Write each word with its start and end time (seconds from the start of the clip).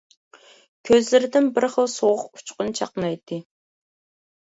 كۆزلىرىدىن 0.89 1.49
بىر 1.57 1.67
خىل 1.73 1.89
سوغۇق 1.95 2.39
ئۇچقۇن 2.39 2.73
چاقنايتتى. 2.81 3.39